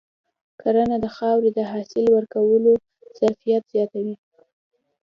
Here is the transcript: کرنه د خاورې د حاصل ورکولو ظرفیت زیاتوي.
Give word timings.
کرنه 0.61 0.95
د 1.03 1.05
خاورې 1.15 1.49
د 1.53 1.59
حاصل 1.71 2.05
ورکولو 2.17 2.71
ظرفیت 3.19 3.63
زیاتوي. 3.73 4.15